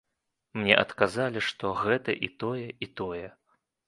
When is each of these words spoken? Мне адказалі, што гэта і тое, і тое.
Мне 0.59 0.77
адказалі, 0.83 1.43
што 1.47 1.71
гэта 1.81 2.15
і 2.29 2.31
тое, 2.45 2.65
і 2.87 2.89
тое. 3.03 3.27